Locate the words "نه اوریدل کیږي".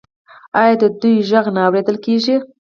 1.55-2.35